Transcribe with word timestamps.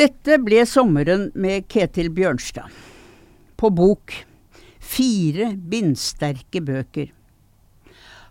Dette 0.00 0.38
ble 0.40 0.62
sommeren 0.64 1.26
med 1.36 1.66
Ketil 1.68 2.06
Bjørnstad. 2.16 2.70
På 3.60 3.68
bok. 3.68 4.14
Fire 4.80 5.50
bindsterke 5.72 6.62
bøker. 6.64 7.10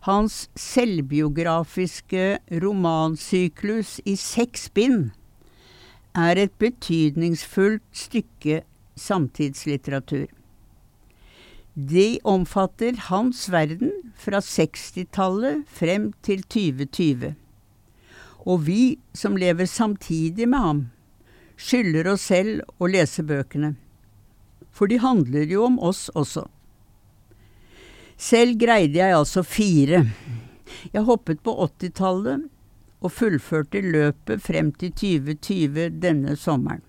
Hans 0.07 0.47
selvbiografiske 0.57 2.39
romansyklus 2.63 3.99
i 4.09 4.17
seks 4.17 4.65
bind 4.73 5.11
er 6.17 6.41
et 6.41 6.57
betydningsfullt 6.57 7.85
stykke 7.93 8.63
samtidslitteratur. 8.97 10.25
De 11.77 12.11
omfatter 12.25 12.97
hans 13.11 13.45
verden 13.53 13.93
fra 14.17 14.41
60-tallet 14.41 15.67
frem 15.69 16.15
til 16.25 16.47
2020. 16.49 17.35
Og 18.49 18.63
vi 18.65 18.95
som 19.13 19.37
lever 19.37 19.69
samtidig 19.69 20.49
med 20.49 20.65
ham, 20.65 20.87
skylder 21.59 22.13
oss 22.13 22.27
selv 22.31 22.63
å 22.79 22.87
lese 22.89 23.23
bøkene. 23.27 23.73
For 24.71 24.87
de 24.87 24.99
handler 25.03 25.49
jo 25.51 25.65
om 25.67 25.79
oss 25.83 26.07
også. 26.15 26.45
Selv 28.19 28.59
greide 28.59 28.99
jeg 28.99 29.15
altså 29.15 29.43
fire. 29.47 30.03
Jeg 30.93 31.05
hoppet 31.07 31.43
på 31.43 31.55
80-tallet 31.65 32.47
og 32.99 33.13
fullførte 33.15 33.81
løpet 33.83 34.43
frem 34.43 34.73
til 34.75 34.91
2020 34.91 35.99
denne 36.03 36.35
sommeren. 36.39 36.83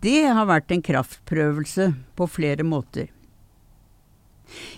Det 0.00 0.24
har 0.32 0.48
vært 0.48 0.72
en 0.72 0.84
kraftprøvelse 0.84 1.90
på 2.16 2.28
flere 2.28 2.64
måter. 2.64 3.10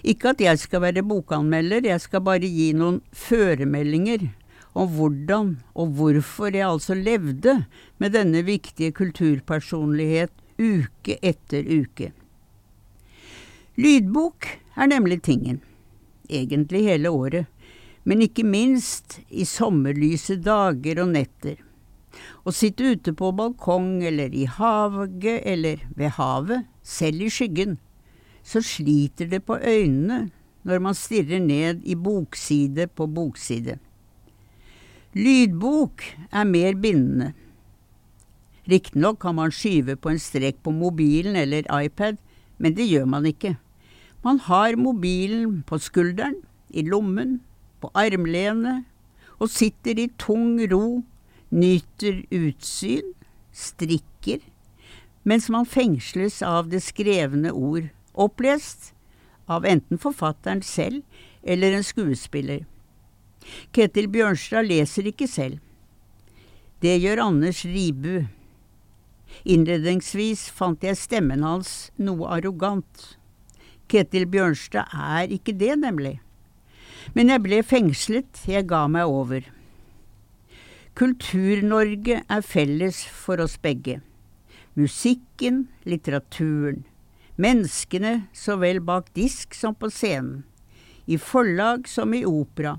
Ikke 0.02 0.32
at 0.34 0.42
jeg 0.42 0.58
skal 0.60 0.82
være 0.84 1.04
bokanmelder, 1.06 1.86
jeg 1.86 2.02
skal 2.02 2.24
bare 2.26 2.48
gi 2.50 2.72
noen 2.76 2.98
føremeldinger 3.14 4.26
om 4.72 4.88
hvordan 4.96 5.56
og 5.76 5.96
hvorfor 5.98 6.52
jeg 6.54 6.68
altså 6.68 6.96
levde 6.96 7.62
med 8.00 8.14
denne 8.16 8.42
viktige 8.46 8.92
kulturpersonlighet 8.96 10.32
uke 10.58 11.18
etter 11.22 11.66
uke. 11.68 12.12
Lydbok 13.76 14.48
er 14.76 14.88
nemlig 14.88 15.22
tingen, 15.24 15.62
egentlig 16.28 16.84
hele 16.88 17.10
året, 17.10 17.46
men 18.04 18.24
ikke 18.24 18.44
minst 18.44 19.20
i 19.30 19.46
sommerlyse 19.48 20.36
dager 20.42 21.02
og 21.04 21.12
netter. 21.14 21.60
Å 22.44 22.52
sitte 22.52 22.92
ute 22.92 23.14
på 23.16 23.30
balkong 23.32 24.02
eller 24.04 24.34
i 24.34 24.44
hage 24.44 25.38
eller 25.48 25.84
ved 25.96 26.16
havet, 26.18 26.66
selv 26.82 27.22
i 27.24 27.30
skyggen, 27.32 27.78
så 28.42 28.60
sliter 28.64 29.30
det 29.30 29.44
på 29.46 29.56
øynene 29.56 30.26
når 30.66 30.82
man 30.82 30.98
stirrer 30.98 31.40
ned 31.42 31.82
i 31.86 31.94
bokside 31.94 32.88
på 32.90 33.06
bokside. 33.06 33.78
Lydbok 35.12 36.00
er 36.32 36.46
mer 36.48 36.72
bindende. 36.80 37.34
Riktignok 38.64 39.18
kan 39.20 39.34
man 39.36 39.52
skyve 39.52 39.98
på 40.00 40.08
en 40.08 40.20
strek 40.22 40.62
på 40.64 40.72
mobilen 40.72 41.36
eller 41.36 41.68
iPad, 41.68 42.16
men 42.56 42.72
det 42.78 42.86
gjør 42.88 43.04
man 43.04 43.26
ikke. 43.28 43.58
Man 44.24 44.38
har 44.38 44.78
mobilen 44.80 45.60
på 45.68 45.76
skulderen, 45.78 46.38
i 46.72 46.80
lommen, 46.80 47.42
på 47.84 47.90
armlenet, 47.92 48.86
og 49.36 49.52
sitter 49.52 50.00
i 50.00 50.08
tung 50.16 50.56
ro, 50.72 51.02
nyter 51.50 52.22
utsyn, 52.32 53.12
strikker, 53.52 54.40
mens 55.28 55.50
man 55.52 55.68
fengsles 55.68 56.40
av 56.40 56.72
det 56.72 56.80
skrevne 56.86 57.52
ord, 57.52 57.92
opplest 58.16 58.94
av 59.44 59.68
enten 59.68 60.00
forfatteren 60.00 60.64
selv 60.64 61.02
eller 61.44 61.76
en 61.76 61.84
skuespiller. 61.84 62.64
Ketil 63.74 64.08
Bjørnstad 64.12 64.68
leser 64.68 65.08
ikke 65.10 65.28
selv. 65.30 65.58
Det 66.82 66.98
gjør 66.98 67.24
Anders 67.28 67.62
Ribu. 67.64 68.24
Innledningsvis 69.48 70.48
fant 70.52 70.82
jeg 70.84 70.98
stemmen 70.98 71.44
hans 71.46 71.90
noe 71.96 72.28
arrogant. 72.36 73.16
Ketil 73.90 74.26
Bjørnstad 74.30 74.92
er 74.92 75.32
ikke 75.32 75.54
det, 75.56 75.74
nemlig. 75.78 76.16
Men 77.14 77.32
jeg 77.32 77.42
ble 77.44 77.62
fengslet, 77.66 78.44
jeg 78.46 78.68
ga 78.70 78.86
meg 78.90 79.10
over. 79.10 79.44
Kultur-Norge 80.98 82.20
er 82.28 82.42
felles 82.44 83.02
for 83.08 83.40
oss 83.42 83.58
begge. 83.62 84.00
Musikken, 84.76 85.66
litteraturen. 85.88 86.84
Menneskene 87.40 88.26
så 88.36 88.58
vel 88.60 88.80
bak 88.84 89.08
disk 89.16 89.56
som 89.56 89.74
på 89.74 89.88
scenen. 89.90 90.42
I 91.08 91.16
forlag 91.18 91.88
som 91.90 92.12
i 92.14 92.22
opera. 92.28 92.76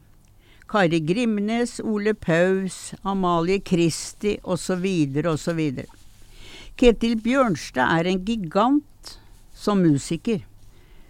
Kari 0.73 0.99
Grimnes, 1.05 1.79
Ole 1.83 2.15
Paus, 2.15 2.95
Amalie 3.03 3.59
Kristi 3.59 4.39
osv. 4.41 4.85
osv. 5.29 5.59
Ketil 6.73 7.19
Bjørnstad 7.21 7.91
er 7.99 8.07
en 8.09 8.23
gigant 8.25 9.11
som 9.53 9.83
musiker. 9.85 10.39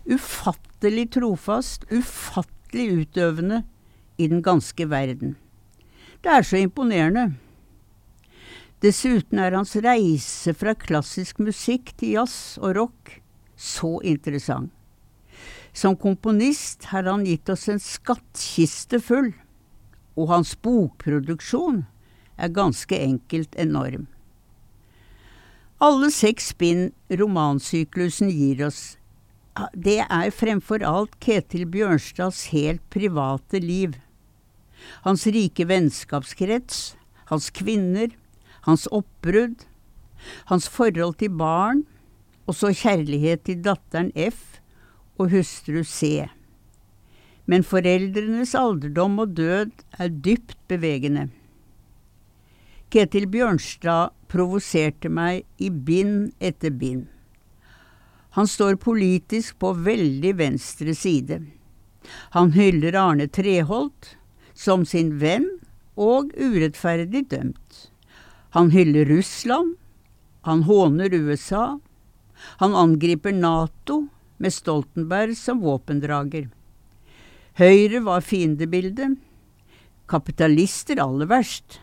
Ufattelig 0.03 1.05
trofast, 1.15 1.85
ufattelig 1.87 3.05
utøvende 3.05 3.61
i 4.19 4.27
den 4.27 4.41
ganske 4.43 4.89
verden. 4.91 5.37
Det 6.19 6.33
er 6.33 6.43
så 6.43 6.59
imponerende. 6.59 7.29
Dessuten 8.83 9.39
er 9.39 9.55
hans 9.55 9.77
reise 9.79 10.51
fra 10.59 10.73
klassisk 10.75 11.39
musikk 11.39 11.93
til 11.95 12.17
jazz 12.17 12.59
og 12.59 12.75
rock 12.81 13.13
så 13.55 13.93
interessant. 14.03 14.75
Som 15.71 15.95
komponist 15.95 16.91
har 16.91 17.07
han 17.07 17.23
gitt 17.23 17.47
oss 17.49 17.69
en 17.71 17.79
skattkiste 17.81 18.99
full, 18.99 19.31
og 20.15 20.29
hans 20.29 20.53
bokproduksjon 20.55 21.83
er 22.37 22.53
ganske 22.53 22.97
enkelt 22.97 23.55
enorm. 23.59 24.07
Alle 25.83 26.09
seks 26.13 26.53
bind 26.55 26.93
romansyklusen 27.11 28.29
gir 28.31 28.63
oss, 28.67 28.95
det 29.75 29.99
er 30.05 30.33
fremfor 30.33 30.85
alt 30.87 31.17
Ketil 31.21 31.65
Bjørnstads 31.69 32.47
helt 32.53 32.81
private 32.93 33.59
liv. 33.61 33.97
Hans 35.05 35.25
rike 35.27 35.67
vennskapskrets, 35.69 36.95
hans 37.29 37.49
kvinner, 37.53 38.09
hans 38.65 38.87
oppbrudd, 38.91 39.65
hans 40.49 40.69
forhold 40.71 41.19
til 41.19 41.35
barn, 41.37 41.83
og 42.47 42.57
så 42.57 42.73
kjærlighet 42.75 43.45
til 43.47 43.61
datteren 43.63 44.11
F 44.15 44.59
og 45.19 45.31
hustru 45.31 45.83
C. 45.87 46.25
Men 47.45 47.65
foreldrenes 47.67 48.53
alderdom 48.55 49.17
og 49.19 49.33
død 49.37 49.71
er 49.99 50.13
dypt 50.25 50.57
bevegende. 50.71 51.27
Ketil 52.93 53.25
Bjørnstad 53.33 54.13
provoserte 54.31 55.09
meg 55.09 55.43
i 55.57 55.71
bind 55.73 56.31
etter 56.39 56.71
bind. 56.71 57.07
Han 58.37 58.47
står 58.49 58.79
politisk 58.81 59.59
på 59.61 59.73
veldig 59.85 60.33
venstre 60.39 60.95
side. 60.97 61.41
Han 62.33 62.53
hyller 62.55 62.95
Arne 62.97 63.27
Treholt 63.29 64.15
som 64.57 64.85
sin 64.85 65.15
venn 65.21 65.47
og 65.97 66.33
urettferdig 66.37 67.27
dømt. 67.33 67.89
Han 68.53 68.71
hyller 68.73 69.05
Russland, 69.09 69.75
han 70.45 70.65
håner 70.69 71.13
USA, 71.13 71.79
han 72.61 72.75
angriper 72.75 73.33
Nato 73.33 74.03
med 74.37 74.53
Stoltenberg 74.53 75.37
som 75.37 75.61
våpendrager. 75.63 76.49
Høyre 77.53 77.99
var 78.01 78.23
fiendebildet, 78.25 79.19
kapitalister 80.09 80.97
aller 80.97 81.27
verst, 81.29 81.75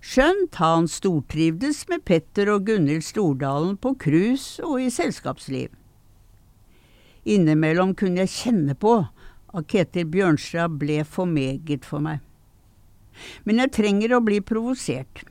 skjønt 0.00 0.56
han 0.56 0.88
stortrivdes 0.88 1.82
med 1.90 2.06
Petter 2.08 2.48
og 2.54 2.64
Gunhild 2.70 3.04
Stordalen 3.04 3.76
på 3.76 3.92
cruise 4.00 4.64
og 4.64 4.80
i 4.80 4.88
selskapsliv. 4.88 5.68
Innimellom 7.28 7.92
kunne 8.00 8.24
jeg 8.24 8.32
kjenne 8.32 8.78
på 8.80 8.94
at 9.52 9.68
Ketil 9.68 10.08
Bjørnstad 10.08 10.80
ble 10.80 11.02
for 11.04 11.28
meget 11.28 11.84
for 11.84 12.00
meg. 12.00 12.24
Men 13.44 13.60
jeg 13.60 13.76
trenger 13.76 14.16
å 14.16 14.24
bli 14.24 14.40
provosert. 14.40 15.26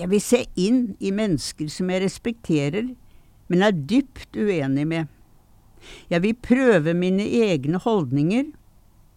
Jeg 0.00 0.16
vil 0.16 0.24
se 0.24 0.46
inn 0.56 0.94
i 0.96 1.12
mennesker 1.12 1.68
som 1.68 1.92
jeg 1.92 2.06
respekterer, 2.08 2.94
men 3.52 3.68
er 3.68 3.76
dypt 3.76 4.32
uenig 4.32 4.88
med. 4.88 5.10
Jeg 6.08 6.24
vil 6.24 6.38
prøve 6.40 6.96
mine 6.96 7.28
egne 7.44 7.84
holdninger 7.84 8.54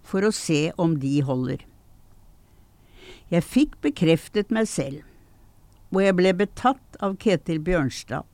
for 0.10 0.26
å 0.26 0.34
se 0.34 0.70
om 0.82 0.98
de 1.04 1.20
holder. 1.26 1.62
Jeg 3.30 3.46
fikk 3.46 3.78
bekreftet 3.86 4.50
meg 4.54 4.66
selv, 4.70 5.04
og 5.94 6.02
jeg 6.02 6.18
ble 6.18 6.34
betatt 6.38 7.00
av 7.06 7.16
Ketil 7.22 7.62
Bjørnstad. 7.66 8.26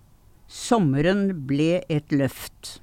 Sommeren 0.48 1.28
ble 1.50 1.82
et 1.92 2.14
løft. 2.16 2.78